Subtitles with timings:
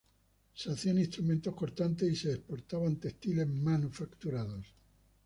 [0.55, 4.73] Se hacían instrumentos cortantes y se exportaban textiles manufacturados.